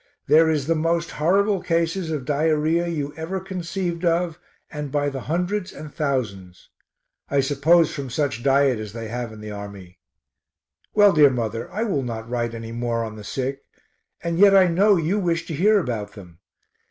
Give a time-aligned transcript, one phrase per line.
[0.25, 4.39] There is the most horrible cases of diarrhoea you ever conceived of
[4.71, 6.69] and by the hundreds and thousands;
[7.29, 9.99] I suppose from such diet as they have in the army.
[10.95, 13.61] Well, dear mother, I will not write any more on the sick,
[14.23, 16.39] and yet I know you wish to hear about them.